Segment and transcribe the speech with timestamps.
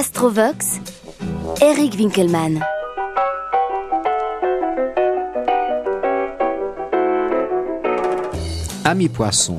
[0.00, 0.80] Astrovox,
[1.60, 2.64] Eric Winkelmann.
[8.86, 9.58] Ami poisson,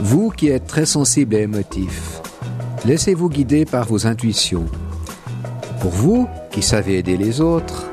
[0.00, 2.22] vous qui êtes très sensible et émotif,
[2.86, 4.64] laissez-vous guider par vos intuitions.
[5.82, 7.84] Pour vous qui savez aider les autres,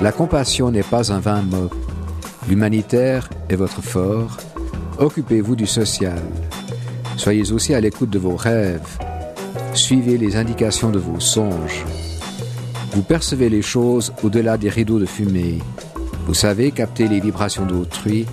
[0.00, 1.70] la compassion n'est pas un vain mot.
[2.48, 4.38] L'humanitaire est votre fort.
[4.98, 6.20] Occupez-vous du social.
[7.16, 8.98] Soyez aussi à l'écoute de vos rêves.
[9.74, 11.84] Suivez les indications de vos songes.
[12.92, 15.58] Vous percevez les choses au-delà des rideaux de fumée.
[16.26, 18.24] Vous savez capter les vibrations d'autrui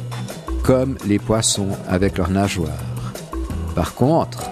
[0.63, 2.69] comme les poissons avec leurs nageoires.
[3.75, 4.49] Par contre,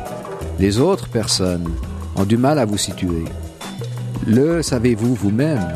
[0.58, 1.70] les autres personnes
[2.16, 3.26] ont du mal à vous situer.
[4.26, 5.74] Le savez-vous vous-même?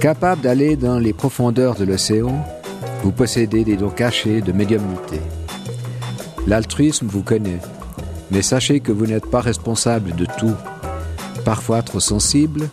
[0.00, 2.44] Capable d'aller dans les profondeurs de l'océan,
[3.02, 5.20] vous possédez des dons cachés de médiumnité.
[6.46, 7.60] L'altruisme vous connaît,
[8.32, 10.56] mais sachez que vous n'êtes pas responsable de tout.
[11.44, 12.68] Parfois trop sensible,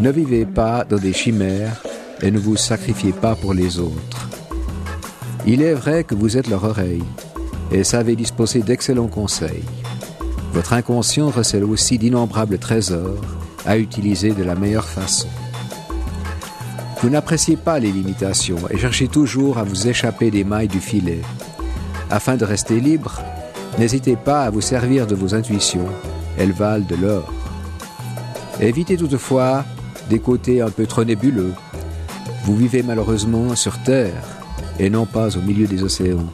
[0.00, 1.80] ne vivez pas dans des chimères
[2.20, 4.28] et ne vous sacrifiez pas pour les autres.
[5.46, 7.04] Il est vrai que vous êtes leur oreille
[7.70, 9.62] et savez disposer d'excellents conseils.
[10.52, 13.20] Votre inconscient recèle aussi d'innombrables trésors
[13.64, 15.28] à utiliser de la meilleure façon.
[17.00, 21.20] Vous n'appréciez pas les limitations et cherchez toujours à vous échapper des mailles du filet.
[22.10, 23.20] Afin de rester libre,
[23.78, 25.86] n'hésitez pas à vous servir de vos intuitions,
[26.38, 27.32] elles valent de l'or.
[28.60, 29.64] Évitez toutefois
[30.08, 31.52] des côtés un peu trop nébuleux.
[32.44, 34.22] Vous vivez malheureusement sur Terre
[34.78, 36.32] et non pas au milieu des océans.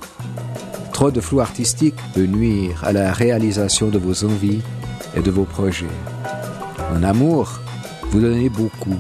[0.92, 4.60] Trop de flou artistique peut nuire à la réalisation de vos envies
[5.16, 5.86] et de vos projets.
[6.94, 7.60] En amour,
[8.10, 8.98] vous donnez beaucoup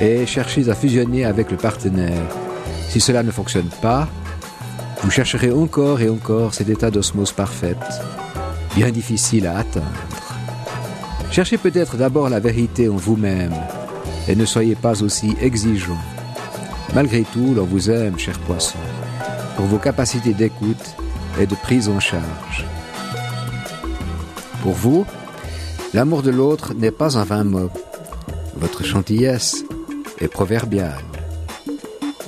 [0.00, 2.22] et cherchez à fusionner avec le partenaire.
[2.88, 4.08] Si cela ne fonctionne pas,
[5.02, 7.78] vous chercherez encore et encore cet état d'osmose parfaite,
[8.74, 9.86] bien difficile à atteindre.
[11.30, 13.54] Cherchez peut-être d'abord la vérité en vous-même
[14.28, 15.98] et ne soyez pas aussi exigeant.
[16.94, 18.78] Malgré tout, l'on vous aime, cher poisson,
[19.56, 20.96] pour vos capacités d'écoute
[21.40, 22.66] et de prise en charge.
[24.62, 25.06] Pour vous,
[25.94, 27.70] l'amour de l'autre n'est pas un vain mot.
[28.56, 29.64] Votre gentillesse
[30.20, 31.04] est proverbiale.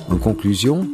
[0.09, 0.87] En conclusion,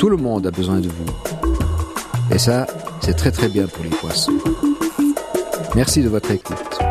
[0.00, 2.34] tout le monde a besoin de vous.
[2.34, 2.66] Et ça,
[3.02, 4.32] c'est très très bien pour les poissons.
[5.74, 6.89] Merci de votre écoute.